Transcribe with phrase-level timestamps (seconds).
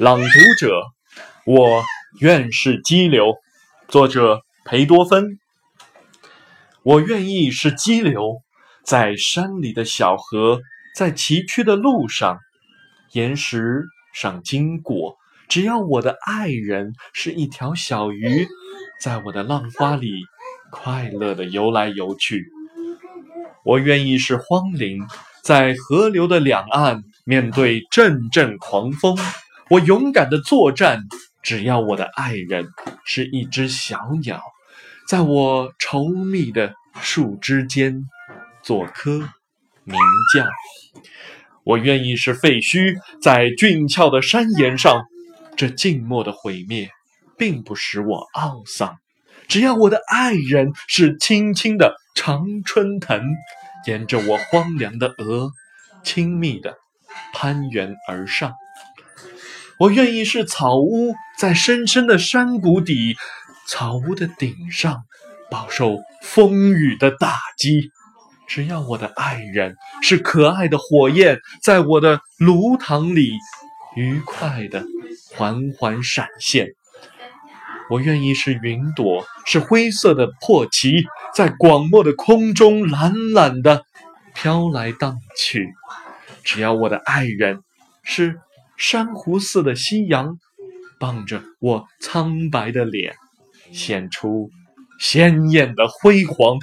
[0.00, 0.80] 朗读者，
[1.44, 1.84] 我
[2.20, 3.34] 愿是激流。
[3.86, 5.38] 作者裴多芬。
[6.82, 8.38] 我愿意是激流，
[8.82, 10.62] 在山里的小河，
[10.96, 12.38] 在崎岖的路上，
[13.12, 13.84] 岩石
[14.14, 15.18] 上经过。
[15.50, 18.48] 只要我的爱人是一条小鱼，
[19.02, 20.22] 在我的浪花里
[20.70, 22.50] 快乐地游来游去。
[23.66, 25.02] 我愿意是荒林，
[25.44, 29.14] 在河流的两岸，面对阵阵狂风。
[29.70, 31.04] 我勇敢的作战，
[31.44, 32.66] 只要我的爱人
[33.04, 34.42] 是一只小鸟，
[35.06, 38.02] 在我稠密的树枝间
[38.64, 39.28] 做歌
[39.84, 39.96] 鸣
[40.34, 40.44] 叫。
[41.62, 45.04] 我愿意是废墟，在峻峭的山岩上，
[45.56, 46.90] 这静默的毁灭
[47.38, 48.96] 并不使我懊丧，
[49.46, 53.22] 只要我的爱人是青青的常春藤，
[53.86, 55.52] 沿着我荒凉的额，
[56.02, 56.74] 亲密的
[57.32, 58.52] 攀援而上。
[59.80, 63.16] 我愿意是草屋，在深深的山谷底，
[63.66, 65.04] 草屋的顶上，
[65.50, 67.90] 饱受风雨的打击。
[68.46, 73.32] 只要我的爱人是可爱的火焰，在我的炉膛里
[73.96, 74.84] 愉快的
[75.34, 76.68] 缓缓闪现。
[77.88, 83.82] 我愿意是云朵，是灰色的破旗，在广漠的空中懒懒的
[84.34, 85.72] 飘来荡去。
[86.44, 87.62] 只要我的爱人
[88.02, 88.38] 是。
[88.80, 90.38] 珊瑚似的夕阳，
[90.98, 93.14] 傍着我苍白的脸，
[93.72, 94.50] 显出
[94.98, 96.56] 鲜艳的辉煌。